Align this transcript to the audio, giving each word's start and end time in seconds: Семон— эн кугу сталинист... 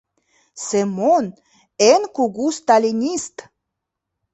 Семон— 0.67 1.25
эн 1.91 2.01
кугу 2.15 2.45
сталинист... 2.57 3.35